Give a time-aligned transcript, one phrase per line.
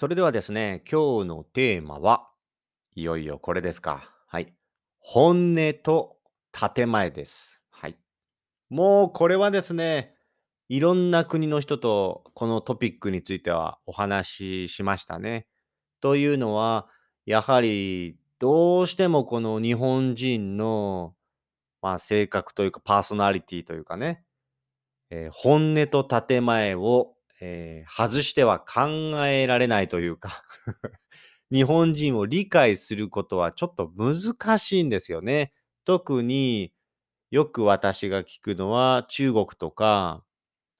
[0.00, 2.30] それではですね、今日のテーマは
[2.94, 4.10] いよいよこれですか。
[4.28, 4.54] はい。
[4.98, 6.16] 本音と
[6.74, 7.62] 建前です。
[7.68, 7.98] はい。
[8.70, 10.14] もうこれはですね、
[10.70, 15.46] いろんな国の人とこのトピックについてはお話ししましたね。
[16.00, 16.88] というのは、
[17.26, 21.14] やはりどうしてもこの日本人の、
[21.82, 24.24] まあ、性格というかパーソナリティというかね、
[25.10, 28.88] えー本音と建前を、えー外しては考
[29.26, 30.44] えられないというか
[31.52, 35.52] 日本人を理解することはちょっと難しいんですよね。
[35.84, 36.72] 特に
[37.30, 40.24] よく私が聞くのは中国とか、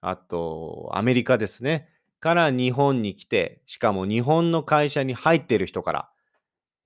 [0.02, 1.88] あとアメリカですね。
[2.20, 6.11] から日本に来て、しかも日本の会社に入っている人から、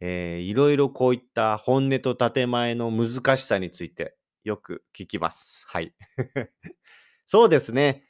[0.01, 5.65] えーいろいろこういった本音と建前の難しさについてよく聞きます。
[5.69, 5.95] はい。
[7.27, 8.05] そうですね。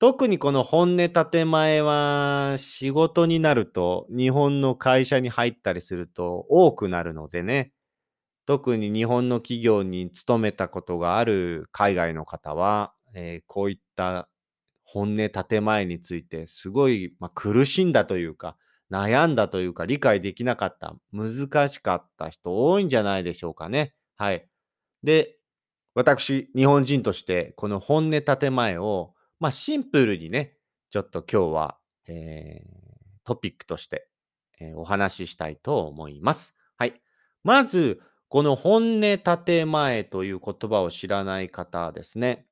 [0.00, 7.72] 特にこの本音建前は仕事になると、日本の会社に入ったりすると多くなるのでね。
[8.46, 14.28] 特に日本の企業に勤めたことがある海外の方は、えーこういった
[14.84, 18.56] 本音建前についてすごい、まあ、苦しんだというか、
[18.90, 23.94] 悩んだというか、理解できなかった、難しかった人多いんじゃないでしょうかね。
[24.16, 24.48] はい。
[25.02, 25.36] で、
[25.94, 30.56] 私、日本人としてこの本音建前を、まあ、シンプルにね、
[30.90, 32.88] ちょっと今日は、えー
[33.24, 34.08] トピックとして、
[34.58, 36.56] えーお話ししたいと思います。
[36.76, 37.00] はい。
[37.44, 39.00] まず、この本音
[39.44, 42.46] 建前という言葉を知らない方ですね。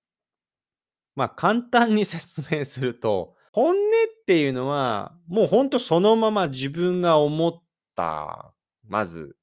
[1.14, 7.62] まあ、簡単に 説明すると、本音っていうのは、もうほんとそのまま自分が思っ
[7.94, 8.52] た、
[8.84, 9.36] まず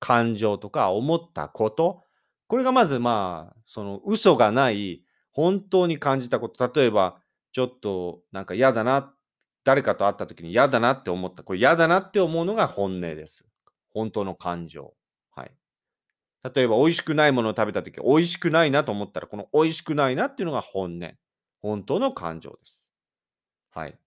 [0.00, 2.02] 感情とか思ったこと、
[2.48, 5.02] これがまずまあ、その嘘がない、
[5.36, 7.20] 本当に感じたこと、例えば、
[7.52, 9.14] ちょっとなんか嫌だな、
[9.64, 13.44] 誰かと会った時に嫌だなって思った、これ嫌だなって思うのが本音です。
[13.92, 14.94] 本当の感情。
[15.32, 15.52] はい。
[16.54, 21.14] 例えば美味しくないものを食べた時、美味しくないなと思ったら、この美味しくないなっていうのが本音。
[21.60, 22.90] 本当の感情です。
[23.72, 23.98] はい。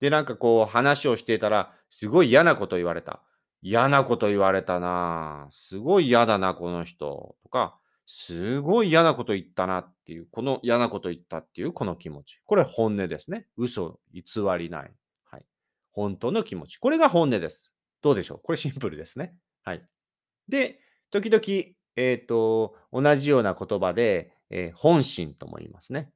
[0.00, 3.22] で、なんかこう話をしていたら、すごい嫌なこと言われた。
[3.62, 5.48] 嫌なこと言われたな。
[5.52, 7.36] すごい嫌だな、この人。
[7.42, 7.79] とか、
[8.12, 12.40] すごい嫌なこと言ったなっていう、この嫌なこと言ったっていうこの気持ち。
[12.44, 13.46] これ本音ですね。
[13.56, 14.22] 嘘、偽
[14.58, 14.92] りない。
[15.22, 15.44] はい。
[15.92, 16.78] 本当の気持ち。
[16.78, 17.72] これが本音です。
[18.02, 18.40] どうでしょう？
[18.42, 19.36] これシンプルですね。
[19.62, 19.86] はい。
[20.48, 20.80] で、
[21.12, 26.10] 時々、えっ、と、同じような言葉で、えー本心とも言いますね。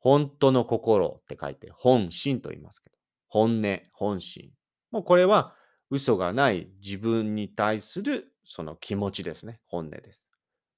[0.00, 2.96] 本当の心って書いて、本心と言いますけど。
[3.26, 4.50] 本音、本心。
[4.90, 5.54] もうこれは
[5.88, 9.60] 嘘がない自分に対するその気持ちですね。
[9.66, 10.28] 本音です。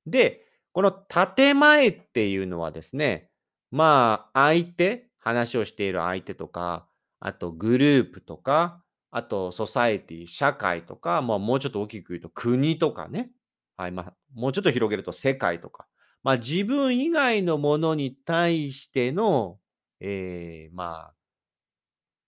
[0.06, 3.30] で、この建前っていうのはですね、
[3.70, 6.86] まあ、相手、話をしている相手とか、
[7.18, 13.30] あとグループとか、あとソサエティ、社会とか、まあ、もうちょっと大きく言うと国とかね。
[13.76, 15.86] はい、まあ、もうちょっと広げると世界とか。
[16.22, 19.58] まあ、自分以外のものに対しての、
[20.00, 21.14] えーまあ、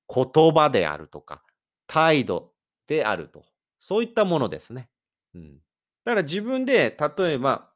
[0.08, 1.42] 言葉であるとか、
[1.86, 2.52] 態度
[2.86, 3.44] であると。
[3.81, 4.88] そういったものですね。
[5.34, 5.58] うん。
[6.04, 7.72] だから自分で、例えば、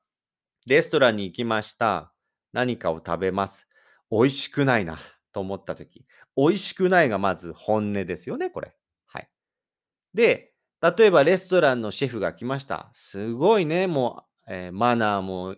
[0.66, 2.12] レストランに行きました。
[2.52, 3.68] 何かを食べます。
[4.10, 4.98] 美味しくないな
[5.32, 6.06] と思ったとき、
[6.36, 8.74] 美味しくないがまず本音ですよね、これ。
[9.06, 9.28] はい。
[10.14, 12.90] で、例えばレストランのシェフが来ました。
[12.94, 15.56] すごいね、もう、えーマナーも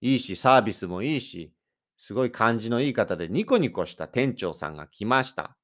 [0.00, 1.52] いいし、サービスもいいし、
[1.98, 5.56] すごい感じのいい方でニコニコした店長さんが来ました。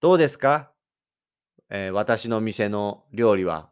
[0.00, 0.72] どうですか、
[1.70, 3.69] えー私の店の料理は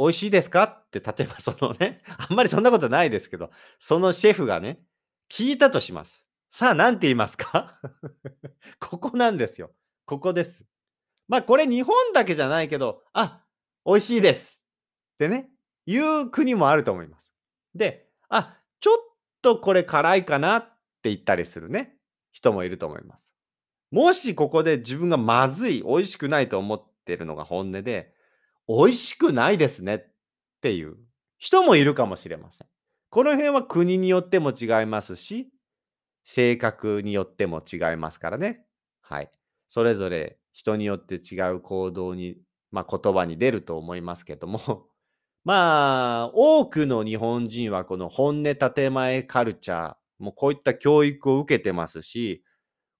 [0.00, 0.62] 美味しいですか？
[0.64, 4.82] って、例えばそのね、 あんまりそんなことないですけど、そのシェフがね、
[5.30, 6.24] 聞いたとします。
[6.50, 7.78] さあ、何て言いますか？
[8.80, 9.70] ここなんですよ。
[10.06, 10.66] ここです。
[11.28, 13.44] まあ、これ日本だけじゃないけど、あ、
[13.84, 14.66] 美味しいです
[15.14, 15.50] ってね、
[15.86, 17.32] 言う国もあると思います。
[17.74, 18.96] で、あ、ちょっ
[19.42, 20.62] とこれ辛いかなっ
[21.02, 21.96] て言ったりするね、
[22.32, 23.32] 人もいると思います。
[23.92, 28.12] もしここで自分がまずい、美味しくないと思ってるのが本音で、
[28.68, 30.00] 美味しくないですねっ
[30.60, 30.96] ていう
[31.38, 32.68] 人もいるかもしれません。
[33.10, 35.50] この辺は国によっても違いますし、
[36.24, 38.64] 性格によっても違いますからね。
[39.00, 39.30] はい。
[39.66, 42.36] それぞれ人によって違う行動に、
[42.70, 44.86] まあ、言葉に出ると思いますけども、
[45.44, 52.44] まあ、多くの日本人はこの本音建前カルチャー、もうこういった教育を受けてますし、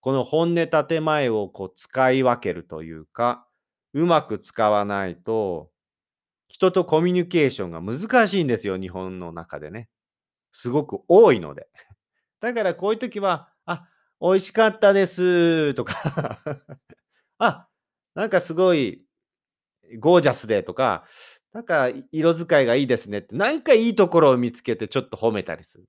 [0.01, 3.47] この本音建前をこう使い分けるというか、
[3.94, 5.70] うまく使わないと、
[6.48, 9.88] 人とコミュニケーションが難しいんですよ、日本の中でね。
[10.52, 11.69] すごく多いので。
[12.40, 13.88] だからこういう時は、あ、
[14.20, 16.38] 美味しかったですとか
[17.38, 17.69] あ、
[18.14, 19.04] なんかすごい
[19.98, 21.06] ゴージャスでとか、
[21.52, 25.87] なんか色使いがいいですねって、なんかいいところを見つけてちょっと褒めたりする。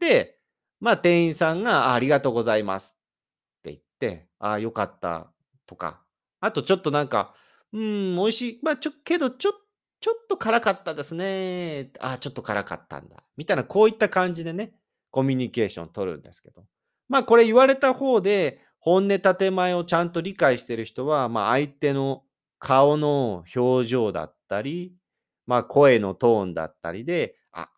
[0.00, 0.38] で、
[0.80, 5.32] まあ、店員さんが、あありがとうございますって言って、ああ、良かった
[5.66, 6.02] とか、
[6.42, 7.34] あとちょっとなんか、
[7.72, 9.52] うーん、美味しい、まあ、ちょけどちょ
[10.00, 11.92] ちょっと辛かったですね。
[12.00, 13.22] ああ、ちょっと辛かったんだ。
[13.36, 14.74] みたいな、こういった感じでね、
[15.12, 16.64] コミュニケーション取るんですけど。
[17.08, 22.24] まあ、これ言われた方で、本音建前をちゃんと理解してる人は、まあ、相手の
[22.58, 24.96] 顔の表情だったり、
[25.46, 27.68] まあ、声のトーンだったりで、あ、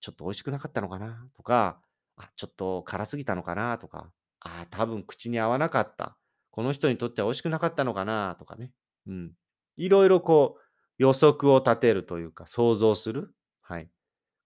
[0.00, 1.80] ちょっと美味しくなかったのかなとか、
[2.16, 6.16] あ、ちょっと辛すぎたのかなとか、あ、多分口に合わなかった。
[6.52, 8.36] この人にとっては美味しくなかったのかな？
[8.38, 8.70] とかね。
[9.08, 9.32] うん。
[9.76, 10.62] いろいろこう
[10.98, 13.34] 予測を立てるというか、想像する。
[13.62, 13.88] はい。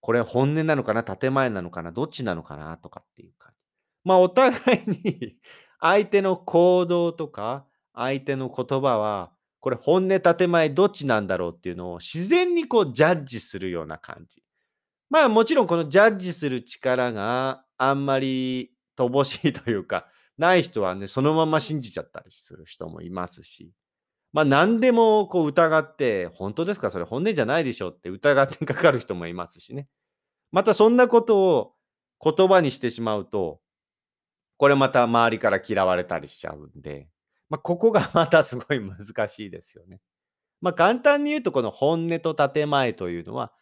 [0.01, 2.79] これ本音なのかな、建前なのかな、どっちなのかな？
[2.79, 3.59] とかっていう感じ。
[4.05, 4.55] まあ、お互
[4.87, 5.37] いに
[5.81, 14.45] 相手の行動とか、相手の言葉は、これ本音建前どっちなんだろうっていうのを自然にこうジャッジするような感じ。
[15.11, 20.07] まあ、もちろんこのジャッジする力があんまり乏しいというか、
[20.39, 23.73] ない人はね、そのまま信じちゃったりする人もいますし。
[24.33, 26.91] まあ、何でもこう疑って、本当ですか？
[26.91, 29.89] それ本音じゃないでしょって疑ってかかる人もいますしね。
[30.53, 31.75] またそんなことを
[32.23, 33.61] 言葉にしてしまうと、
[34.59, 37.09] これまた周りから嫌われたりしちゃうんで、
[37.49, 40.01] まあ、ここがまたすごい難しいですよね。
[40.61, 43.53] まあ、簡単に言うとこの本音と建前というのは、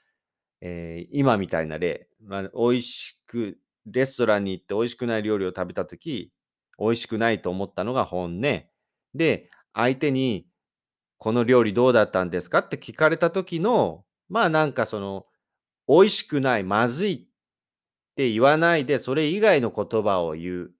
[0.60, 6.32] ええ、今みたいな例、まあ、美味しくレストランに行って美味しくない料理を食べた時、
[6.78, 8.40] 美味しくないと思ったのが本音。
[9.14, 10.46] で、相手に
[11.18, 15.26] この料理どうだったんですかって聞かれた時の、まあ、なんかその、
[15.88, 20.72] 美味しくない、まずいって言わないで、それ以外の言葉を言う。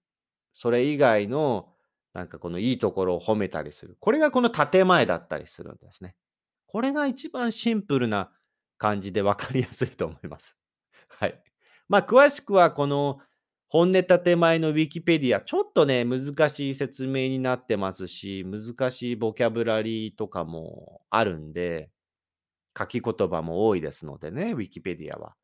[0.53, 1.69] それ以外の、
[2.13, 3.97] なんかこのいいところを褒めたりする。
[3.99, 6.15] これがこの建前だったりするんですね。
[6.65, 8.31] これが一番シンプルな
[8.77, 10.61] 感じで分かりやすいと思います。
[11.09, 11.43] はい。
[11.89, 13.19] まあ、詳しくはこの
[13.69, 21.89] 本音建前のウィキペディア、ちょっとね、難しい説明になってますし、難しいボキャブラリーとかもあるんで、
[22.77, 25.35] 書き言葉も多いですのでね、ウィキペディアは。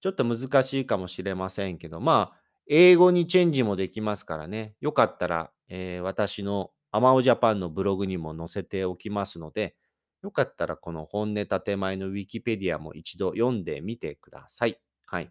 [0.00, 9.76] ちょっと難しいかもしれませんけど、まあ、英語にチェンジもできますからね、よかったら、えー私のアマオジャパンのブログにも載せておきますので、
[10.22, 14.80] よかったらこの本音建前のウィキペディアも一度読んでみてください。
[15.06, 15.30] はい。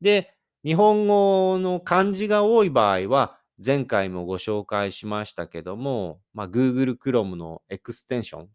[0.00, 8.48] で、日本語の漢字が多い場合は、前回もご紹介しましたけども、まあ、Google Chrome のエクステンション、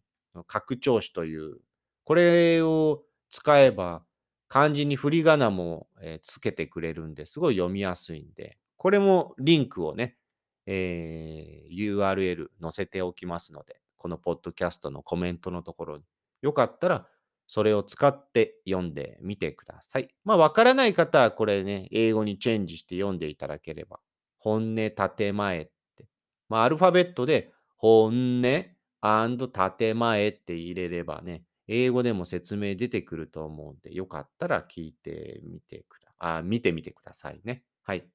[0.46, 1.58] 拡張子という、
[2.04, 4.04] これを使えば、
[4.48, 10.16] 漢字に振り仮名も、えつけてくれるんで、すごい読みやすいんで、これもリンクをね、
[10.64, 16.04] えー URL 載せておきますので、このポッドキャストのコメントのところに、
[16.40, 17.06] よかったら
[17.48, 20.08] それを使って読んでみてください。
[20.24, 23.98] まあ、わからない方はこれね、英語にチェンジして読んでいただければ、
[24.38, 25.64] 本音、建前っ
[25.96, 26.06] て。
[26.48, 37.62] まあ、アルファベットで、本音建前って入れればね、英語でも説明出てくると思うんで、よかったら聞いてみてくだ、あ、見てみてくださいね。
[37.82, 38.06] はい。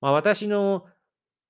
[0.00, 0.86] まあ、私の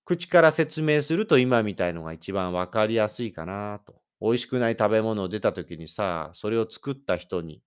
[0.05, 4.01] 口から説明すると今みたいのが一番わかりやすいかなと。
[4.21, 7.63] 美味しくない食べ物を出た時にさ、それを作った人に、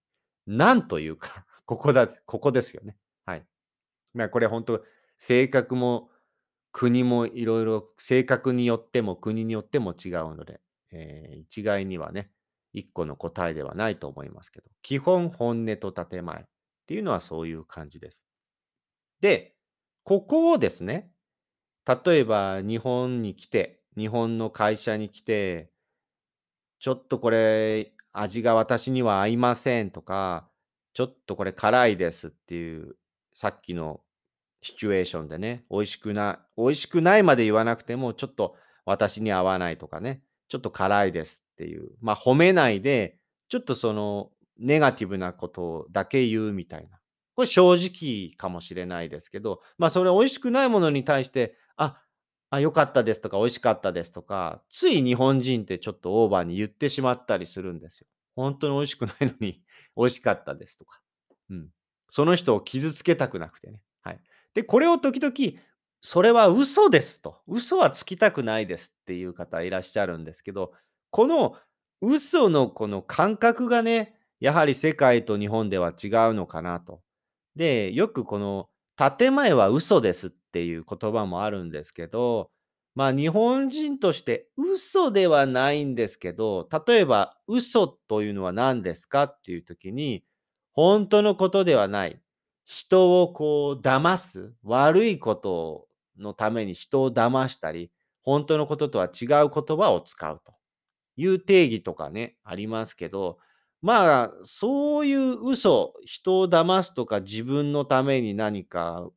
[0.48, 2.98] なんというか、 ここだここですよね。
[3.26, 3.46] はい。
[4.14, 4.84] まあ、これ本当
[5.18, 6.10] 性格も
[6.72, 12.32] 国もいろいろ性格によっても国によっても違うので、えー一概にはね、
[12.74, 16.46] 一個の答えではないと思いますけど、基本本音と建前っ
[16.88, 18.24] ていうのはそういう感じです。
[19.22, 19.56] で、
[20.04, 21.12] ここをですね、
[22.06, 25.72] 例えば日本に来て、日本の会社に来て、
[26.82, 30.50] ちょっとこれ味が私には合いませんとか、
[30.94, 32.96] ちょっとこれ辛いですっていう、
[33.36, 34.02] さっきの
[34.64, 46.98] シチュエーションでね、美味しくな美味しくないまで言わなくても、ちょっと私に合わないとかね、ちょっと辛いですっていう、まあ、褒めないで、ちょっとそのネガティブなことだけ言うみたいな。
[47.36, 51.56] これ正直かもしれないですけど、まあ、それ美味しくないものに対して、
[52.52, 58.08] あ、良かったですとか、美味しかったですとか、つい日本人ってちょっとオーバーに言ってしまったりするんですよ。
[58.36, 59.64] ほんとに美味しくないのに
[59.96, 61.02] 美味しかったですとか。
[61.50, 61.70] うん。
[62.10, 63.82] その人を傷つけたくなくてね。
[64.02, 64.20] はい。
[64.54, 65.62] で、これを時々、
[66.02, 67.40] それは嘘ですと。
[67.48, 70.74] 嘘はつきたくないですっていう方いらっしゃるんですけど、
[71.10, 71.56] この
[72.02, 77.02] 嘘のこの感覚がね、やはり世界と日本では違うのかなと。
[77.56, 82.52] で、よくこの建前は嘘ですっていう言葉もあるんですけど、
[82.96, 90.26] まあ、日本人として嘘ではないんですけど、例えば嘘というのは何ですかっていう時に、
[90.74, 92.22] 本当のことではない。
[92.66, 97.92] 人をこう騙す、悪いことのために人を騙したり、
[98.24, 100.54] 本当のこととは違う言葉を使うと
[101.18, 103.40] いう定義とかね、ありますけど、
[103.82, 109.10] まあ、そういう嘘、人を騙すとか自分のために何か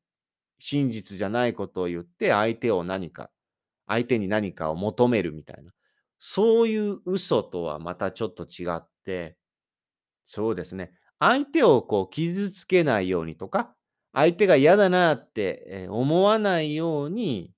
[0.67, 3.29] 真実じゃないことを言って相手を何か
[3.87, 5.73] 相手に何かを求めるみたいな。
[6.19, 9.37] そういう嘘とはまたちょっと違って、
[10.25, 10.93] そうですね。
[11.19, 13.75] 相手をこう傷つけないようにとか、
[14.15, 17.53] 相手が嫌だなって思わないように、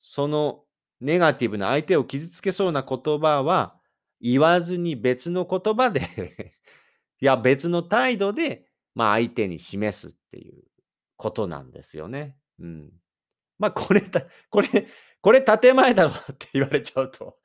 [0.00, 0.64] その
[1.00, 3.76] ネガティブな相手を傷つけそうな言葉は
[4.20, 6.00] 言わずに別の言葉で
[7.22, 8.66] いや別の態度で、
[8.96, 10.61] まあ相手に示すっていう
[11.22, 12.36] ことなんですよね。
[12.60, 12.90] うん。
[13.58, 14.68] ま、これたこれ
[15.22, 17.38] これ建前だろって言われちゃうと、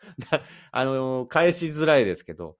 [0.72, 2.58] あの、返しづらいですけど、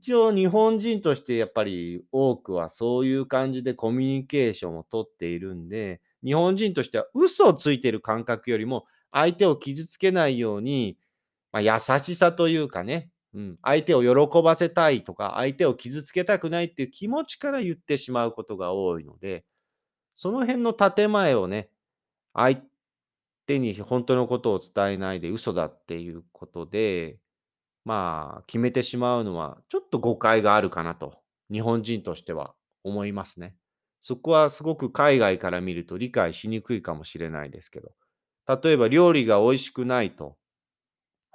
[0.00, 10.98] 一応日本人としてやっぱり多くはそういう感じでコミュニケーションを取っているんで、日本人としては嘘をついてる感覚よりも、相手を傷つけないように、
[11.52, 19.44] ま、優しさというかね、うん、相手を喜ばせたいとか、相手を傷つけたくないっていう気持ちから言ってしまうことが多いので
[20.16, 21.70] その辺の建前をね、
[22.34, 22.58] 相
[23.46, 27.18] 手に本当のことを伝えないで嘘だっていうことで、
[27.84, 31.20] まあ、決めてしまうのは、ちょっと誤解があるかなと、
[31.52, 33.56] 日本人としては思いますね。
[34.00, 37.92] そこはすごく海外から見ると理解しにくいかもしれないですけど、
[38.62, 40.36] 例えば料理が美味しくないと、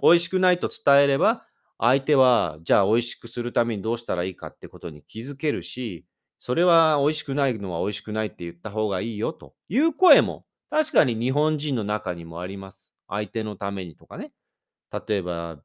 [0.01, 1.46] 美味しくないと伝えれば、
[1.79, 6.05] 相手はじゃあ美味しくするためにどうしたらいいかってことに気づけるし、
[6.39, 12.93] それは美味しくないのは美味しくないって言った方がいいよという声も確かに日本人の中にもあります。
[13.07, 14.31] 相手のためにとかね。
[15.07, 15.61] 例えば、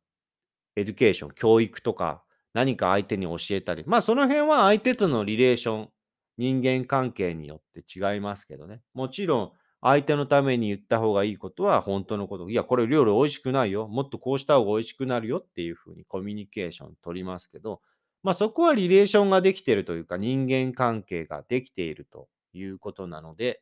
[0.76, 5.90] education、教育とか、何か相手に教えたり、まあその辺は相手との relation、
[6.38, 7.82] 人間関係によって
[8.14, 8.82] 違いますけどね。
[8.94, 12.48] もちろん、相手のために言った方がいいことは本当のこと。
[12.48, 13.88] いや、これ料理美味しくないよ。
[13.88, 17.80] もっとこうした方が美味しくなるよっていうふうにコミュニケーション取りますけど、
[18.22, 23.60] まあそこはリレーションができているというか、人間関係ができているということなので、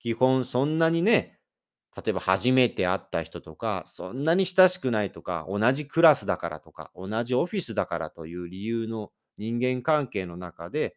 [0.00, 1.40] 基本そんなにね、
[1.96, 10.96] 例えば初めて会った人とか、そんなに親しくないとか、同じクラスだからとか、同じオフィスだからという理由の人間関係の中で、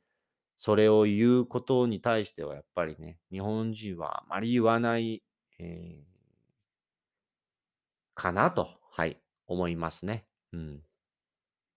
[0.62, 5.24] それを言うことに対してはやっぱりね、日本人はあまり言わない、
[5.60, 6.12] えー
[8.14, 10.26] かなと、はい、思いますね。
[10.54, 10.82] うん。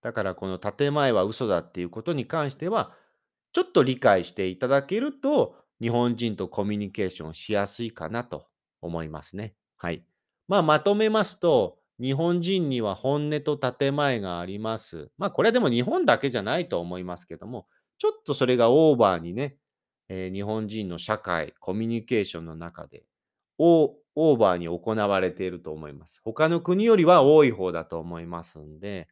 [0.03, 2.95] だからこの建前は嘘だっていうことに関しては、
[3.53, 8.47] ちょっと理解していただけると、日本人とコミュニケーションしやすいかなと
[8.83, 9.55] 思いますね。
[9.77, 10.05] はい。
[10.49, 15.11] まあ、まとめますと、日本人には本音と建前があります。
[15.17, 19.59] まあ、これはでも日本だけじゃないと思いますけども、ちょっとそれがオーバーにね、
[20.09, 23.05] えー日本人の社会、コミュニケーションの中で、
[23.59, 26.21] オオーバーに行われていると思います。
[26.25, 29.09] 他の国よりは多い方だと思いますんで、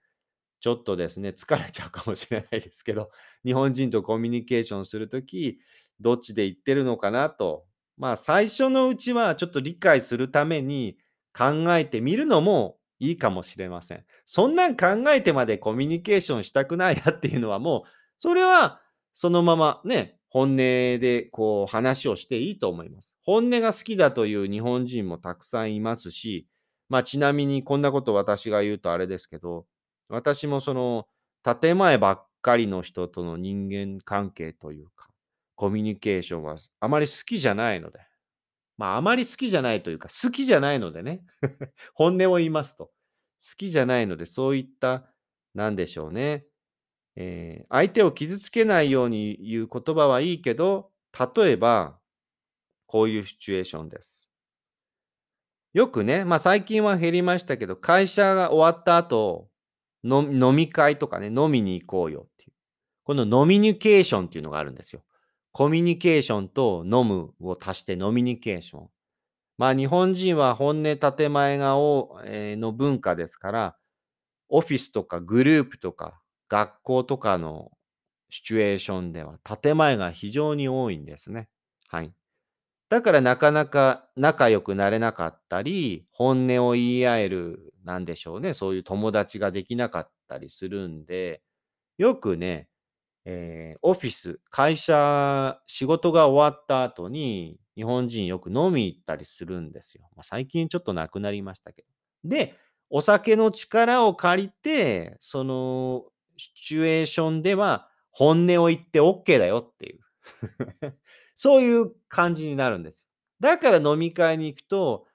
[0.60, 3.10] ちょっとですね、疲れちゃうかもしれないですけど、
[3.44, 5.58] 日本人とコミュニケーションするとき、
[6.00, 7.66] どっちで言ってるのかなと。
[7.96, 10.98] まあ、最初のうちはちょっと理解するために
[11.36, 14.04] 考えてみるのもいいかもしれません。
[14.24, 17.88] そんなん考えてまでコミュニケーションしたくないなっていうのはもう、
[18.22, 18.80] それは
[19.14, 23.12] そのままね、本音でこう話をしていいと思います。
[23.24, 26.46] 本音が好きだという日本人もたくさんいますし、
[26.88, 29.66] まあちなみにこんなこと私が言うとあれですけど、
[30.08, 31.08] 私もその
[31.42, 35.08] 建前ばっかりの人との人間関係というか、
[35.56, 37.98] コミュニケーションはあまり好きじゃないので、
[38.78, 41.24] まああまり好きじゃないというか、好きじゃないのでね、
[41.92, 42.92] 本音を言いますと、好
[43.58, 45.12] きじゃないので、そういった、
[45.54, 46.46] なんでしょうね、
[47.16, 50.90] えー相手を傷つけないように言う言葉はいいけど、
[51.36, 51.98] 例えば、
[52.86, 54.28] こういうシチュエーションです。
[55.72, 59.48] よくね、まあ最近は減りましたけど、会社が終わった後、
[60.04, 62.52] 飲み会とかね、飲みに行こうよっていう。
[63.04, 65.02] この飲みニケーションっていうのがあるんですよ。
[65.52, 68.88] コミュニケーションと飲むを足して飲みニケーション。
[69.58, 73.76] まあ日本人は本音建前がお、えーの文化ですから、
[74.48, 76.21] オフィスとかグループとか
[76.52, 77.72] 学校とかの
[78.30, 81.48] シチュエーションでは建前が非常に多いんですね。
[81.88, 82.12] はい。
[82.90, 91.42] だからなかなか仲良くなれなかったり、本音を言い合える、なんでしょうね、そういう友達ができなかったりするんで、
[91.98, 92.68] よくね、
[93.24, 100.08] えーオフィス、会社、仕事が終わった後に、日本人よく飲み行ったりするんですよ。
[100.16, 101.88] まあ、最近ちょっとなくなりましたけど。
[102.24, 102.56] で、
[102.90, 106.04] お酒の力を借りて、その
[106.36, 110.00] シチュエーションでは本音を言ってオッケーだよっていう。
[111.34, 113.06] そういう感じになるんですよ。
[113.40, 115.06] だから飲み会に行くと、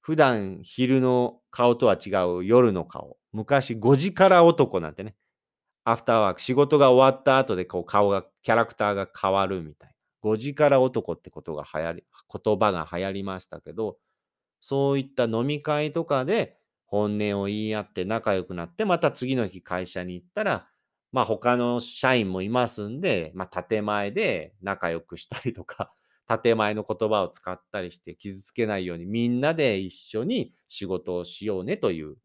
[0.00, 3.18] 普段昼の顔とは違う夜の顔。
[3.32, 5.14] 昔5時から男なんてね。
[5.84, 10.30] アフターワーク、仕事が終わった後でこう顔が、キャラクターが変わるみたいな。
[10.30, 12.04] 5時から男ってことが流行り、
[12.44, 13.98] 言葉が流行りましたけど、
[14.60, 16.56] そういった飲み会とかで
[16.92, 20.68] 本音を言い合って仲良くなって、また次の日会社に行ったら、
[21.12, 25.94] まあ他の社員もいますんで、まあ建前で仲良くしたりとか、
[26.42, 32.16] 建前の言葉を使ったりして傷つけないようにみんなで一緒に仕事をしようねという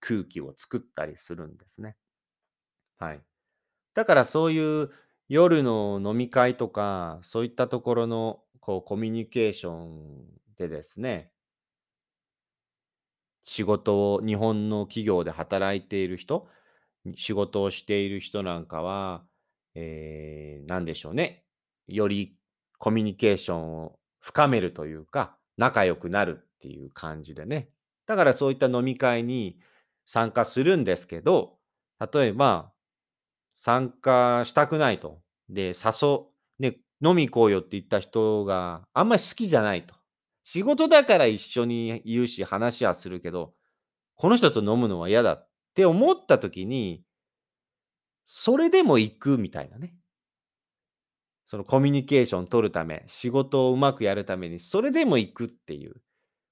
[0.00, 1.96] 空気を作ったりするんですね。
[2.98, 3.22] はい。
[3.94, 4.90] だからそういう
[5.28, 10.26] 夜の飲み会とか、そういったところのこうコミュニケーション
[10.58, 11.33] でですね、
[13.44, 16.48] 仕事を日本の企業で働いている人、
[17.16, 19.24] 仕事をしている人なんかは、
[19.74, 21.44] えー、なんでしょうね。
[21.86, 22.36] より
[22.78, 27.70] コミュニケーションを深めるというか、仲良くなるっていう感じでね。
[28.06, 29.58] だからそういった飲み会に
[30.06, 31.58] 参加するんですけど、
[32.12, 32.72] 例えば、
[33.56, 35.20] 参加したくないと。
[35.48, 36.26] で、誘
[36.58, 39.94] ね、飲み行こうよって言った人があんまり好きじゃないと。
[40.44, 43.54] 仕事だから一緒にいるし話はするけど、
[44.14, 47.02] この人と飲むのは嫌だって思った時に、
[48.24, 49.94] それでも行くみたいなね。
[51.46, 55.94] そのコミュニケーション取るため、仕事をうまくやるために、それでも行くっていう。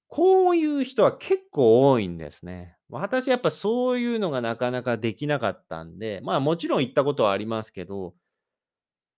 [0.07, 2.77] こういう人は結構多いんですね。
[2.89, 8.13] 私やっぱそういうのがなかなかできなかったんで、まあもちろん行ったことはありますけど、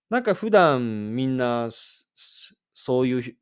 [0.08, 1.68] なんか普段みんな
[2.74, 3.36] そういう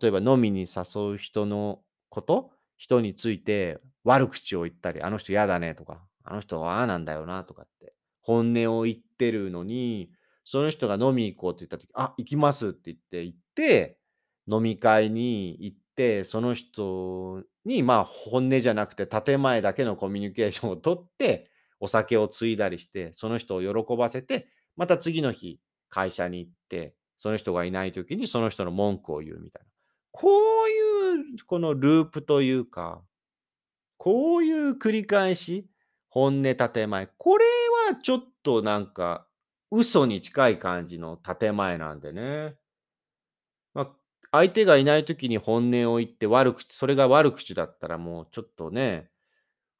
[0.00, 2.52] 例えば飲みに誘う人のこと？
[2.76, 10.10] 人について悪口を言ったり、あの人嫌だねとか、あの人はああなんだよなとかって、本音を言ってるのに、
[10.44, 13.98] その人が飲み行こうって言った時、あ、行きますって言って行って、
[14.50, 21.50] 飲み会に行って、その人にまあ本音じゃなくて建前だけのコミュニケーションを取って、
[21.80, 29.69] お酒を継いだりして、その人を喜ばせて、また次の日会社に行って、その人がいない時にその人の文句を言うみたいな。
[30.12, 30.28] こ
[30.64, 33.02] ういうこのループというか、
[33.96, 35.68] こういう繰り返し、
[36.08, 37.44] 本音建前、これ
[37.88, 39.26] はちょっとなんか
[39.70, 42.56] 嘘に近い感じの建前なんでね。
[43.74, 43.96] まあ、
[44.32, 49.10] 相手がいない時に本音を言って悪口それが悪口だったらもうちょっとね、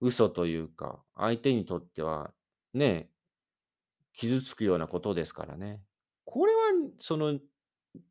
[0.01, 2.33] 嘘というか、相手にとっては
[2.73, 3.11] ね、
[4.15, 5.81] 傷つくようなことですからね。
[6.25, 6.61] これは
[7.01, 7.39] その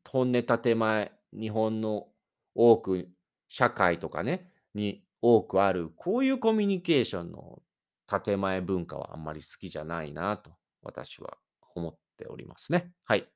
[0.06, 2.08] 本音建前、日本の
[2.54, 3.08] 多く、
[3.48, 7.62] 社会とかね、に多くある、こういうコミュニケーションの
[8.08, 11.38] 建前文化はあんまり好きじゃないなと、私は
[11.74, 12.92] 思っておりますね。
[13.04, 13.28] はい。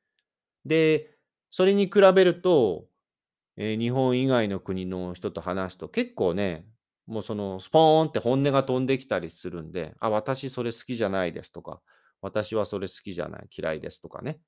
[0.64, 1.16] で、
[1.50, 2.88] それに比べると、
[3.57, 6.66] えー日本以外の国の人と話すと結構ね、
[7.07, 11.83] もうそのスポーンって本音が飛んできたりするんで、あ、私それ好きじゃないですとか、
[12.22, 14.40] 私はそれ好きじゃない、嫌いですとかね。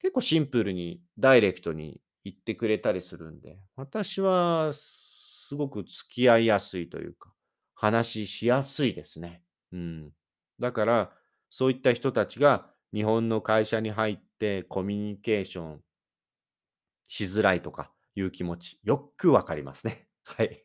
[0.00, 7.34] 結構シンプルにダイレクトに言ってくれたりするんで、私はすごく付き合いやすいというか、
[7.74, 9.42] 話しやすいですね。
[9.72, 10.12] うん。
[10.58, 11.12] だから、
[11.50, 15.82] そういった人たちが日本の会社に入ってコミュニケーション
[17.08, 20.08] しづらいとかいう気持ち、よくわかりますね。
[20.24, 20.62] はい。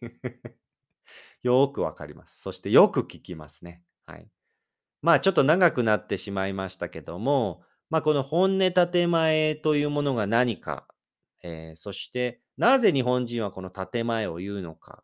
[1.44, 2.42] よくわかります。
[2.42, 3.84] そしてよく聞きますね。
[4.06, 4.30] はい。
[5.02, 10.88] まあちょっと長くなってしまいましたけども、まあこの本音建前というものが何か、
[11.44, 15.04] えーそしてなぜ日本人はこの建前を言うのか。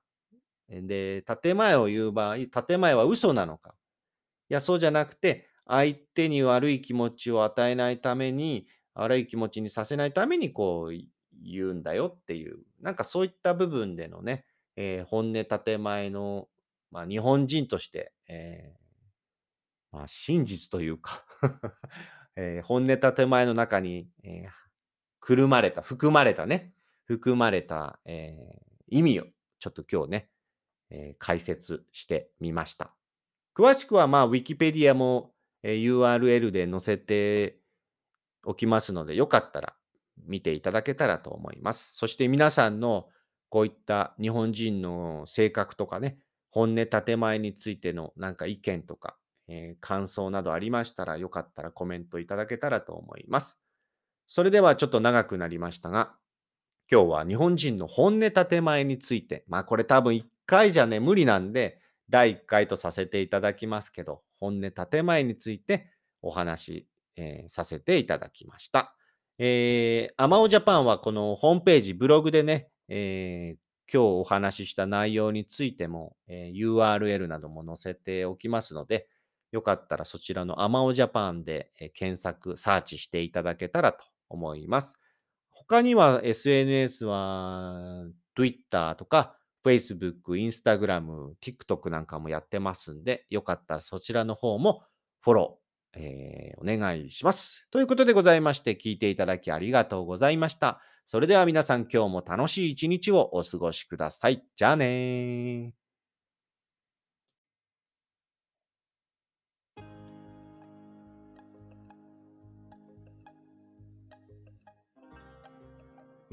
[0.69, 3.75] で、建前を言う場合、建前は嘘なのか。
[4.49, 10.97] いや、そうじゃなくて、相手に悪い気持ちを与えないために、悪い気持ちにさせないためにこう
[11.43, 14.45] 言うんだよっていう、なんかそういった部分でのね、
[14.75, 16.49] えー本音建前の、
[16.91, 18.85] まあ、日本人として、えー
[19.91, 21.25] まあ、真実というか
[22.35, 24.64] えー本音建前の中に、えー
[25.25, 26.71] くるまれた、含まれたね、
[27.05, 29.23] 含まれた、えー意味を
[29.57, 30.29] ちょっと今日ね、
[30.91, 32.93] えー解説してみました。
[33.57, 35.33] 詳しくは、まあ、Wikipedia も、
[35.63, 37.57] えー URL で載せて
[38.45, 39.73] おきますので、よかったら
[40.27, 41.95] 見ていただけたらと思います。
[41.95, 43.09] そして皆さんの
[43.49, 46.19] こういった日本人の性格とかね、
[46.51, 53.59] 本音建前についてのなんか意見とか、えー感想などありましたら、よかったらコメントいただけたらと思います。
[54.27, 56.13] それではちょっと長くなりましたが、
[56.91, 65.89] 今日は日本人の本音建前について、まあこれ多分1回じゃね、無理なんで、第1回とさせていただきますけど、本音建前について
[66.21, 68.95] お話、えーさせていただきました。
[69.37, 79.07] えー、アマオジャパンはこのホームページ、ブログでね、えー今日お話しした内容についても、えー URL なども載せておきますので、
[79.51, 84.97] よかったらそちらのアマオジャパンで、検索、サーチしていただけたらと思います。
[85.51, 94.83] 他には SNS は Twitter とか Facebook、Instagram、TikTok なんかもやってますんで、よかったらそちらの方も
[95.21, 97.67] フォロー、えーお願いします。
[97.71, 100.81] ということでございまして、聞いていただきありがとうございました。
[101.05, 104.43] それでは皆さん今日も楽しい一日をお過ごしください。
[104.55, 105.84] じゃあねー。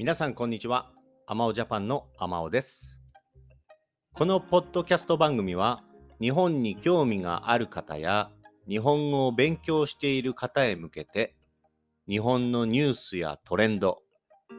[0.03, 0.91] 皆さんこんにちは。
[1.27, 2.97] アマオジャパンのアマオです。
[4.13, 5.81] このポッドキャスト番組は
[6.19, 8.29] 日本に興味がある方や
[8.67, 11.37] 日本語を勉強している方へ向けて
[12.05, 13.99] 日本のニュースやトレンド、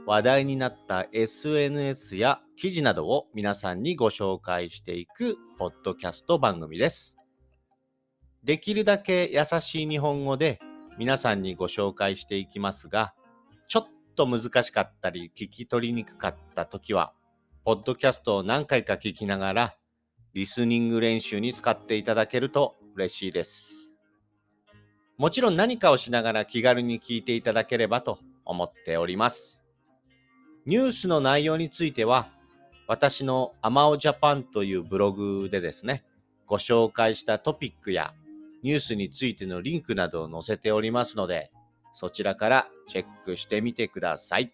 [0.07, 7.19] 話題になった SNS や記事などを皆さんにご紹介していくポッドキャスト番組です。
[8.43, 10.59] できるだけ優しい日本語で
[10.97, 13.13] 皆さんにご紹介していきますが、
[14.15, 17.13] と難しかったり聞き取りにくかった時は、
[17.65, 19.77] ポッドキャストを何回か聞きながら、
[20.33, 23.91] リスニング練習に使っていただけると嬉しいです。
[25.17, 29.61] もちろん何かをしながら気軽に聞いていただければと思っております。
[30.67, 32.31] ニュースの内容については、
[32.87, 36.05] 私のアマオジャパンというブログでですね、
[36.47, 38.13] ご紹介したトピックや
[38.63, 41.51] ニュースについてのリンクなどを載せておりますので、
[41.93, 44.53] そちらからチェックしてみてください。